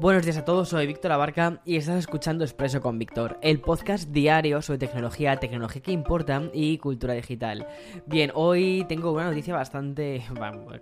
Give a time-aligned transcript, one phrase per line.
[0.00, 4.08] Buenos días a todos, soy Víctor Abarca y estás escuchando Expreso con Víctor, el podcast
[4.08, 7.66] diario sobre tecnología, tecnología que importa y cultura digital.
[8.06, 10.24] Bien, hoy tengo una noticia bastante,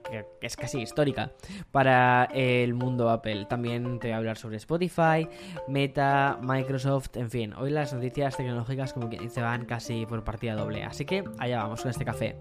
[0.08, 1.32] que es casi histórica
[1.72, 3.46] para el mundo Apple.
[3.46, 5.28] También te voy a hablar sobre Spotify,
[5.66, 10.54] Meta, Microsoft, en fin, hoy las noticias tecnológicas como que se van casi por partida
[10.54, 10.84] doble.
[10.84, 12.36] Así que allá vamos con este café.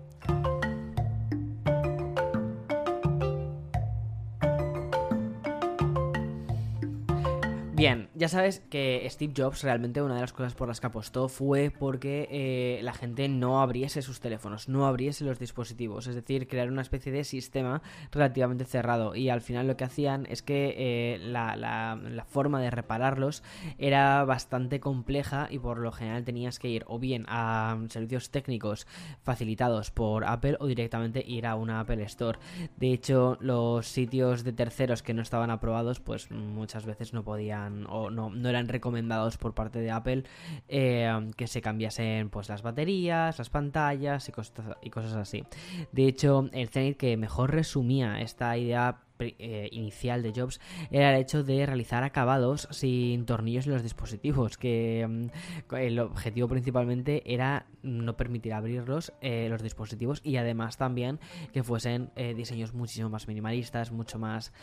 [7.78, 11.30] Bien, ya sabes que Steve Jobs realmente una de las cosas por las que apostó
[11.30, 16.48] fue porque eh, la gente no abriese sus teléfonos, no abriese los dispositivos, es decir,
[16.48, 20.74] crear una especie de sistema relativamente cerrado y al final lo que hacían es que
[20.76, 23.44] eh, la, la, forma de repararlos
[23.78, 28.88] era bastante compleja y por lo general tenías que ir o bien a servicios técnicos
[29.22, 32.40] facilitados por Apple o directamente ir a una Apple Store.
[32.78, 37.67] De hecho, los sitios de terceros que no estaban aprobados pues muchas veces no podían
[37.88, 40.24] o no, eran recomendados por parte de Apple
[40.68, 45.44] eh, que se cambiasen pues las baterías, las pantallas y cosas, y cosas así.
[45.92, 50.60] De hecho, el Zenith que mejor resumía esta idea eh, inicial de Jobs
[50.92, 56.48] era el hecho de realizar acabados sin tornillos en los dispositivos, que mm, el objetivo
[56.48, 61.20] principalmente era no permitir abrirlos eh, los dispositivos y además también
[61.54, 64.54] que fuesen eh, diseños muchísimo más minimalistas, mucho más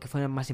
[0.00, 0.52] que fueran más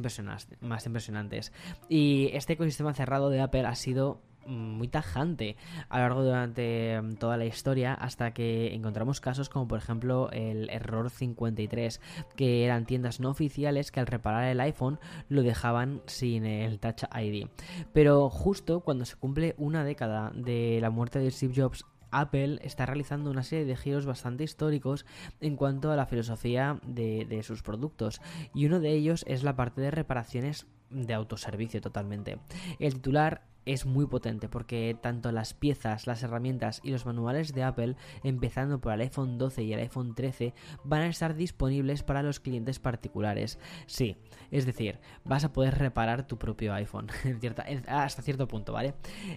[0.60, 1.52] más impresionantes.
[1.88, 5.56] Y este ecosistema cerrado de Apple ha sido muy tajante
[5.88, 10.31] a lo largo durante mm, toda la historia hasta que encontramos casos como por ejemplo
[10.32, 12.00] el error 53
[12.36, 14.98] que eran tiendas no oficiales que al reparar el iPhone
[15.28, 17.47] lo dejaban sin el Touch ID
[17.92, 22.86] pero justo cuando se cumple una década de la muerte de Steve Jobs Apple está
[22.86, 25.04] realizando una serie de giros bastante históricos
[25.41, 28.20] en cuanto a la filosofía de, de, sus productos
[28.54, 32.38] y uno de ellos es la parte de reparaciones de autoservicio totalmente.
[32.78, 37.62] El titular es muy potente porque tanto las piezas, las herramientas y los manuales de
[37.62, 42.22] Apple, empezando por el iPhone 12 y el iPhone 13, van a estar disponibles para
[42.22, 43.58] los clientes particulares.
[43.86, 44.16] Sí,
[44.50, 47.08] es decir, vas a poder reparar tu propio iPhone
[47.86, 48.94] hasta cierto punto, ¿vale?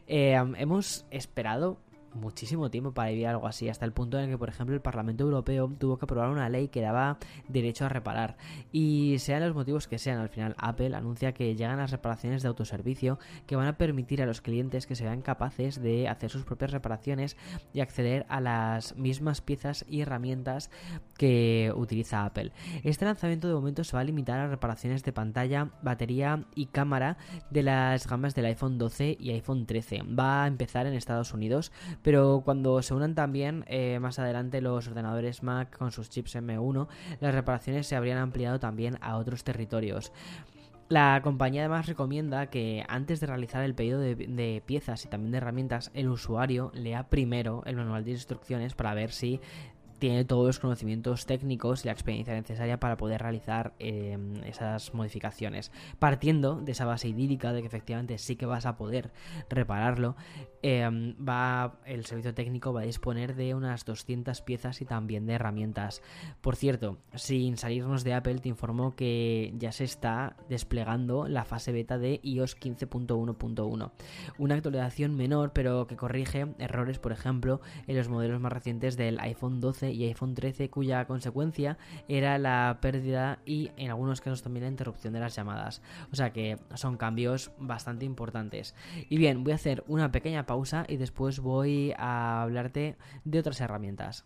[0.07, 1.79] Eh, hemos esperado
[2.13, 4.81] muchísimo tiempo para vivir algo así, hasta el punto en el que, por ejemplo, el
[4.81, 7.17] Parlamento Europeo tuvo que aprobar una ley que daba
[7.47, 8.37] derecho a reparar.
[8.71, 12.47] Y sean los motivos que sean, al final Apple anuncia que llegan las reparaciones de
[12.47, 16.43] autoservicio que van a permitir a los clientes que se vean capaces de hacer sus
[16.43, 17.37] propias reparaciones
[17.73, 20.69] y acceder a las mismas piezas y herramientas
[21.17, 22.51] que utiliza Apple.
[22.83, 27.17] Este lanzamiento de momento se va a limitar a reparaciones de pantalla, batería y cámara
[27.49, 30.03] de las gamas del iPhone 12 y iPhone 13.
[30.03, 34.87] Va a empezar en Estados Unidos, pero cuando se unan también eh, más adelante los
[34.87, 36.87] ordenadores Mac con sus chips M1,
[37.19, 40.11] las reparaciones se habrían ampliado también a otros territorios.
[40.89, 45.31] La compañía además recomienda que antes de realizar el pedido de, de, piezas y también
[45.31, 49.39] de herramientas, el usuario lea primero el manual de instrucciones para ver si
[50.01, 55.71] tiene todos los conocimientos técnicos y la experiencia necesaria para poder realizar em, esas modificaciones.
[55.99, 59.11] Partiendo de esa base idílica de que efectivamente sí que vas a poder
[59.47, 60.15] repararlo,
[60.63, 65.33] em, va el servicio técnico va a disponer de unas 200 piezas y también de
[65.33, 66.01] herramientas.
[66.41, 71.71] Por cierto, sin salirnos de Apple, te informo que ya se está desplegando la fase
[71.71, 73.91] beta de iOS 15.1.1.
[74.39, 79.19] Una actualización menor, pero que corrige errores, por ejemplo, en los modelos más recientes del
[79.19, 84.63] iPhone 12 y iPhone 13 cuya consecuencia era la pérdida y en algunos casos también
[84.63, 85.81] la interrupción de las llamadas.
[86.11, 88.75] O sea que son cambios bastante importantes.
[89.09, 93.61] Y bien, voy a hacer una pequeña pausa y después voy a hablarte de otras
[93.61, 94.25] herramientas.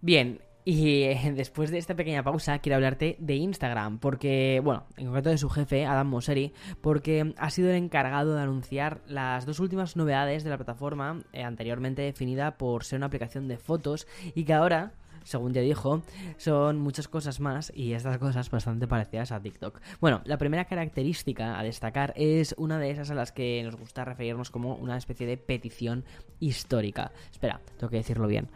[0.00, 5.06] Bien, Y eh, después de esta pequeña pausa quiero hablarte de Instagram, porque, bueno, en
[5.06, 9.60] concreto de su jefe, Adam Mosseri, porque ha sido el encargado de anunciar las dos
[9.60, 14.44] últimas novedades de la plataforma, eh, anteriormente definida por ser una aplicación de fotos, y
[14.44, 16.02] que ahora según ya dijo,
[16.36, 19.80] son muchas cosas más y estas cosas bastante parecidas a TikTok.
[20.00, 24.04] Bueno, la primera característica a destacar es una de esas a las que nos gusta
[24.04, 26.04] referirnos como una especie de petición
[26.38, 27.10] histórica.
[27.32, 28.48] Espera, tengo que decirlo bien.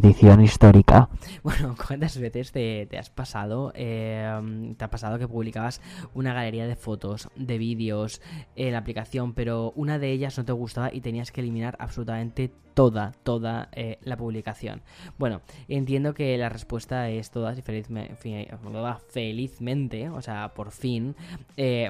[0.00, 1.08] Petición histórica.
[1.44, 3.72] Bueno, ¿cuántas veces te, has pasado?
[3.76, 5.80] Eh, te ha pasado que publicabas
[6.14, 8.20] una galería de fotos, de vídeos
[8.56, 12.50] en la aplicación, pero una de ellas no te gustaba y tenías que eliminar absolutamente
[12.74, 14.82] toda, toda eh, la publicación.
[15.18, 17.62] Bueno, entiendo que la respuesta es toda y
[19.08, 21.14] felizmente, o sea, por fin,
[21.56, 21.88] eh,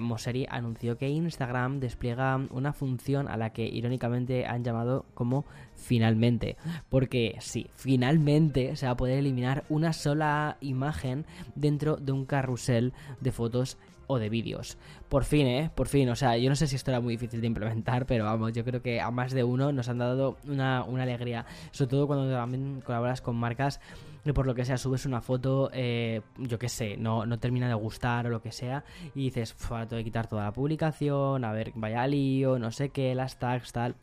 [0.49, 5.45] anunció que Instagram despliega una función a la que irónicamente han llamado como
[5.75, 6.57] finalmente.
[6.89, 12.93] Porque sí, finalmente se va a poder eliminar una sola imagen dentro de un carrusel
[13.21, 13.79] de fotos
[14.19, 14.79] de vídeos.
[15.09, 15.71] Por fin, ¿eh?
[15.75, 16.09] Por fin.
[16.09, 18.65] O sea, yo no sé si esto era muy difícil de implementar, pero vamos, yo
[18.65, 21.47] creo que a más de uno nos han dado una, alegría.
[21.71, 23.81] Sobre todo cuando también colaboras con marcas
[24.25, 27.69] y por lo que sea subes una foto, eh, yo qué sé, no, no termina
[27.69, 28.83] de gustar o lo que sea,
[29.15, 32.89] y dices, ahora tengo que quitar toda la publicación, a ver, vaya lío, no sé
[32.89, 33.97] qué, las tags, tal,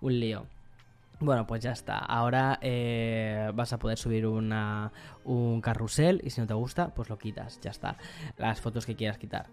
[0.00, 0.46] un lío.
[1.20, 1.98] Bueno, pues ya está.
[1.98, 4.90] Ahora eh, vas a poder subir una,
[5.24, 7.60] un carrusel y si no te gusta, pues lo quitas.
[7.60, 7.98] Ya está.
[8.38, 9.50] Las fotos que quieras quitar.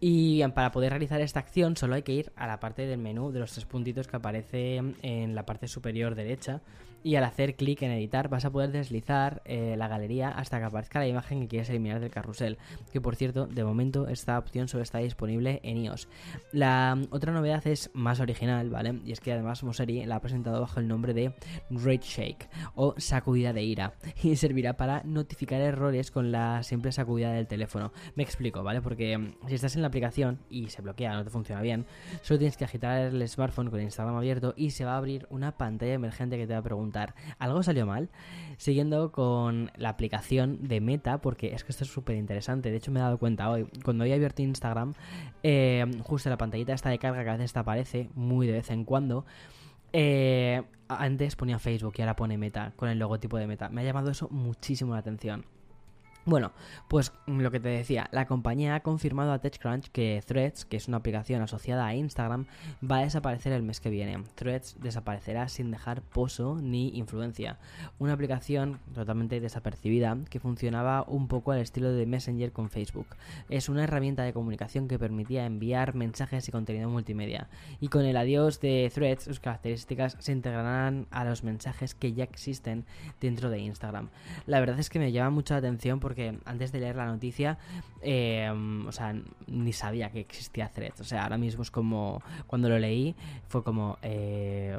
[0.00, 3.32] Y para poder realizar esta acción solo hay que ir a la parte del menú
[3.32, 6.60] de los tres puntitos que aparece en la parte superior derecha
[7.02, 10.64] y al hacer clic en editar vas a poder deslizar eh, la galería hasta que
[10.64, 12.58] aparezca la imagen que quieres eliminar del carrusel,
[12.92, 16.08] que por cierto, de momento esta opción solo está disponible en iOS.
[16.52, 19.00] La mm, otra novedad es más original, ¿vale?
[19.04, 21.34] Y es que además Moseri la ha presentado bajo el nombre de
[21.70, 27.32] Rage Shake o sacudida de ira y servirá para notificar errores con la simple sacudida
[27.32, 27.92] del teléfono.
[28.16, 28.82] Me explico, ¿vale?
[28.82, 31.86] Porque mm, si estás en la aplicación y se bloquea, no te funciona bien,
[32.22, 35.56] solo tienes que agitar el smartphone con Instagram abierto y se va a abrir una
[35.56, 36.97] pantalla emergente que te va a preguntar
[37.38, 38.08] ¿algo salió mal?
[38.56, 42.70] Siguiendo con la aplicación de Meta, porque es que esto es súper interesante.
[42.70, 44.94] De hecho, me he dado cuenta hoy, cuando he abierto Instagram,
[45.42, 48.70] eh, justo la pantallita esta de carga que a veces te aparece, muy de vez
[48.70, 49.24] en cuando.
[49.92, 53.68] Eh, antes ponía Facebook y ahora pone Meta, con el logotipo de Meta.
[53.68, 55.44] Me ha llamado eso muchísimo la atención.
[56.28, 56.52] Bueno,
[56.88, 60.86] pues lo que te decía, la compañía ha confirmado a TechCrunch que Threads, que es
[60.86, 62.44] una aplicación asociada a Instagram,
[62.84, 64.22] va a desaparecer el mes que viene.
[64.34, 67.56] Threads desaparecerá sin dejar pozo ni influencia.
[67.98, 73.06] Una aplicación totalmente desapercibida que funcionaba un poco al estilo de Messenger con Facebook.
[73.48, 77.48] Es una herramienta de comunicación que permitía enviar mensajes y contenido multimedia.
[77.80, 82.24] Y con el adiós de Threads, sus características se integrarán a los mensajes que ya
[82.24, 82.84] existen
[83.18, 84.10] dentro de Instagram.
[84.44, 87.58] La verdad es que me llama mucha atención porque antes de leer la noticia,
[88.02, 88.50] eh,
[88.86, 89.14] o sea,
[89.46, 91.00] ni sabía que existía Threads.
[91.00, 93.14] O sea, ahora mismo es como, cuando lo leí,
[93.48, 94.78] fue como, eh,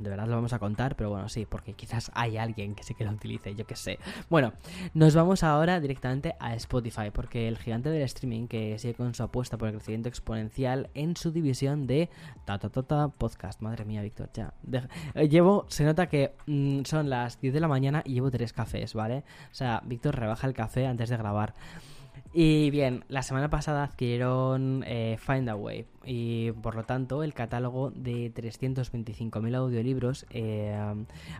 [0.00, 2.94] de verdad lo vamos a contar, pero bueno, sí, porque quizás hay alguien que sí
[2.94, 3.98] que lo utilice, yo que sé.
[4.28, 4.52] Bueno,
[4.94, 9.22] nos vamos ahora directamente a Spotify, porque el gigante del streaming, que sigue con su
[9.22, 12.08] apuesta por el crecimiento exponencial en su división de
[12.44, 13.60] ta ta, ta podcast.
[13.60, 14.54] Madre mía, Víctor, ya.
[15.14, 18.52] Eh, llevo, se nota que mm, son las 10 de la mañana y llevo tres
[18.52, 19.24] cafés, ¿vale?
[19.50, 21.54] O sea, Víctor rebaja el café antes de grabar.
[22.32, 27.34] Y bien, la semana pasada adquirieron eh, Find a Way y por lo tanto el
[27.34, 30.26] catálogo de 325.000 audiolibros.
[30.30, 30.74] Eh,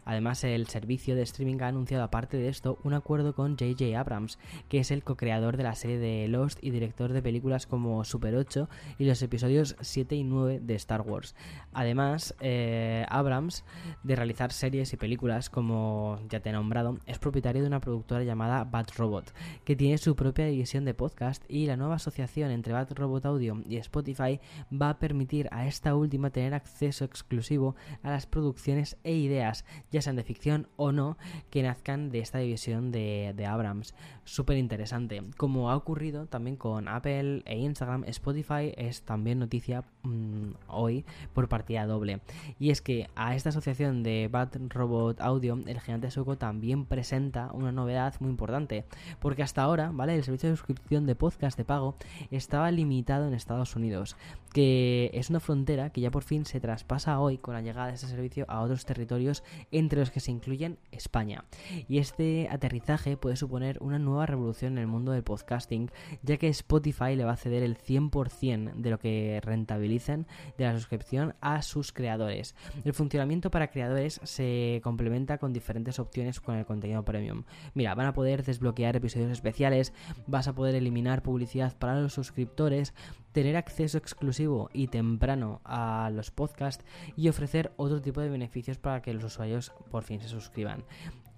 [0.04, 3.98] además, el servicio de streaming ha anunciado, aparte de esto, un acuerdo con J.J.
[3.98, 8.04] Abrams, que es el co-creador de la serie de Lost y director de películas como
[8.04, 11.34] Super 8 y los episodios 7 y 9 de Star Wars.
[11.72, 13.64] Además, eh, Abrams,
[14.02, 18.24] de realizar series y películas como ya te he nombrado, es propietario de una productora
[18.24, 19.32] llamada Bad Robot,
[19.64, 23.62] que tiene su propia división de podcast y la nueva asociación entre Bad Robot Audio
[23.66, 24.40] y Spotify
[24.70, 30.02] va a permitir a esta última tener acceso exclusivo a las producciones e ideas, ya
[30.02, 31.16] sean de ficción o no,
[31.48, 33.94] que nazcan de esta división de, Abrams.
[34.24, 35.22] Súper interesante.
[35.38, 41.48] Como ha ocurrido también con Apple e Instagram, Spotify es también noticia mm, hoy por
[41.48, 42.20] partida doble.
[42.58, 47.50] Y es que a esta asociación de Bad Robot Audio, el gigante sueco también presenta
[47.54, 48.84] una novedad muy importante.
[49.20, 50.14] Porque hasta ahora, ¿vale?
[50.14, 51.96] El servicio suscripción de podcast de pago
[52.30, 54.16] estaba limitado en Estados Unidos,
[54.52, 57.94] que es una frontera que ya por fin se traspasa hoy con la llegada de
[57.94, 61.44] este servicio a otros territorios, entre los que se incluyen España.
[61.88, 65.90] Y este aterrizaje puede suponer una nueva revolución en el mundo del podcasting,
[66.22, 70.26] ya que Spotify le va a ceder el 100% de lo que rentabilicen
[70.58, 72.54] de la suscripción a sus creadores.
[72.84, 77.44] El funcionamiento para creadores se complementa con diferentes opciones con el contenido premium.
[77.74, 79.92] Mira, van a poder desbloquear episodios especiales,
[80.40, 82.94] vas a poder eliminar publicidad para los suscriptores,
[83.32, 86.82] tener acceso exclusivo y temprano a los podcasts
[87.14, 90.82] y ofrecer otro tipo de beneficios para que los usuarios por fin se suscriban.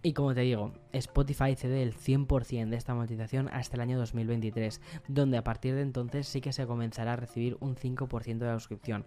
[0.04, 4.80] Y como te digo, Spotify cede el 100% de esta monetización hasta el año 2023,
[5.06, 8.58] donde a partir de entonces sí que se comenzará a recibir un 5% de la
[8.58, 9.06] suscripción.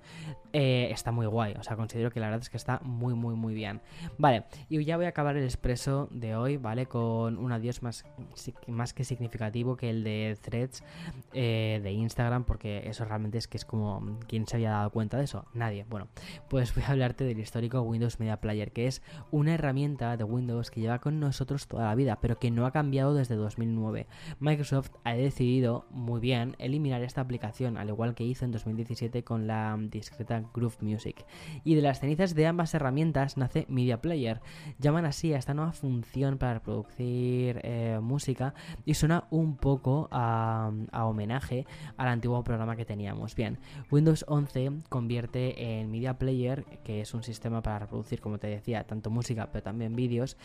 [0.54, 3.36] Eh, está muy guay, o sea, considero que la verdad es que está muy, muy,
[3.36, 3.82] muy bien.
[4.18, 6.86] Vale, y ya voy a acabar el expreso de hoy, ¿vale?
[6.86, 8.06] Con un adiós más,
[8.68, 10.82] más que significativo que el de threads
[11.34, 15.18] eh, de Instagram, porque eso realmente es que es como, ¿quién se había dado cuenta
[15.18, 15.46] de eso?
[15.54, 15.86] Nadie.
[15.90, 16.08] Bueno,
[16.50, 20.72] pues voy a hablarte del histórico Windows Media Player, que es una herramienta de Windows
[20.72, 24.08] que lleva con nosotros toda la vida, pero que no ha cambiado desde 2009.
[24.39, 29.48] Microsoft ha decidido, muy bien, eliminar esta aplicación, al igual que hizo en 2017 con
[29.48, 31.25] la discreta Groove Music.
[31.63, 34.42] Y de las cenizas de ambas herramientas nace Media Player.
[34.80, 38.54] Llaman así a esta nueva función para reproducir eh, música
[38.86, 41.65] y suena un poco a, a homenaje
[41.98, 43.36] al antiguo programa que teníamos.
[43.36, 43.58] Bien,
[43.92, 48.86] Windows 11 convierte en Media Player, que es un sistema para reproducir, como te decía,
[48.86, 50.38] tanto música pero también vídeos,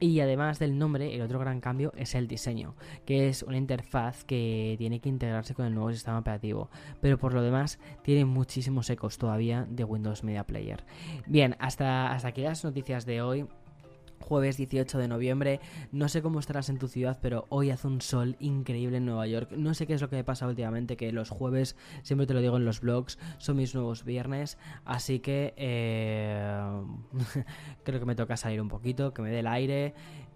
[0.00, 2.74] y además del nombre, el otro gran cambio es el diseño,
[3.04, 6.70] que es una interfaz que tiene que integrarse con el nuevo sistema operativo,
[7.00, 10.84] pero por lo demás tiene muchísimos ecos todavía de Windows Media Player.
[11.26, 13.46] Bien, hasta, hasta aquí las noticias de hoy
[14.22, 15.60] jueves 18 de noviembre.
[15.90, 19.26] No sé cómo estarás en tu ciudad, pero hoy hace un sol increíble en Nueva
[19.26, 19.52] York.
[19.52, 22.40] No sé qué es lo que me pasa últimamente, que los jueves, siempre te lo
[22.40, 24.56] digo en los blogs, son mis nuevos viernes.
[24.84, 26.82] Así que eh,
[27.84, 29.94] creo que me toca salir un poquito, que me dé el aire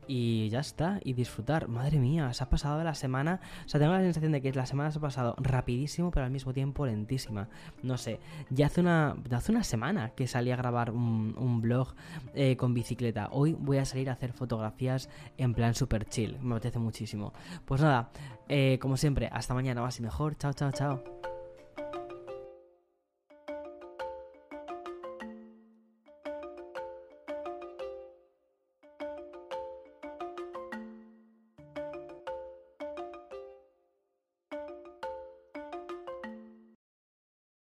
[0.08, 1.68] y ya está, y disfrutar.
[1.68, 3.40] Madre mía, se ha pasado la semana.
[3.64, 6.32] O sea, tengo la sensación de que la semana se ha pasado rapidísimo, pero al
[6.32, 7.48] mismo tiempo lentísima.
[7.82, 11.94] No sé, ya hace una, hace una semana que salí a grabar un, blog
[12.34, 13.28] eh, con bicicleta.
[13.32, 16.38] Hoy voy a salir a hacer fotografías en plan super chill.
[16.40, 17.32] Me apetece muchísimo.
[17.64, 18.10] Pues nada,
[18.48, 20.36] eh, como siempre, hasta mañana más y mejor.
[20.36, 21.15] Chao, chao, chao.